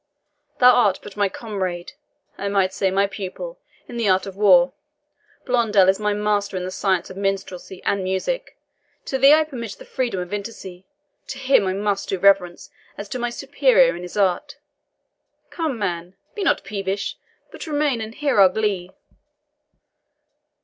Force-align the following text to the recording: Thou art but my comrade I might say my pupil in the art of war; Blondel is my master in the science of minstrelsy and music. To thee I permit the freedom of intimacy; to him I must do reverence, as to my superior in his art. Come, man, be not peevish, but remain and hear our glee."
Thou 0.57 0.71
art 0.73 0.99
but 1.03 1.15
my 1.15 1.29
comrade 1.29 1.91
I 2.35 2.47
might 2.47 2.73
say 2.73 2.89
my 2.89 3.05
pupil 3.05 3.59
in 3.87 3.97
the 3.97 4.09
art 4.09 4.25
of 4.25 4.35
war; 4.35 4.73
Blondel 5.45 5.87
is 5.89 5.99
my 5.99 6.11
master 6.11 6.57
in 6.57 6.63
the 6.63 6.71
science 6.71 7.11
of 7.11 7.17
minstrelsy 7.17 7.83
and 7.83 8.03
music. 8.03 8.57
To 9.05 9.19
thee 9.19 9.31
I 9.35 9.43
permit 9.43 9.73
the 9.73 9.85
freedom 9.85 10.19
of 10.19 10.33
intimacy; 10.33 10.87
to 11.27 11.37
him 11.37 11.67
I 11.67 11.73
must 11.73 12.09
do 12.09 12.17
reverence, 12.17 12.71
as 12.97 13.07
to 13.09 13.19
my 13.19 13.29
superior 13.29 13.95
in 13.95 14.01
his 14.01 14.17
art. 14.17 14.57
Come, 15.51 15.77
man, 15.77 16.15
be 16.33 16.41
not 16.43 16.63
peevish, 16.63 17.19
but 17.51 17.67
remain 17.67 18.01
and 18.01 18.15
hear 18.15 18.39
our 18.41 18.49
glee." 18.49 18.89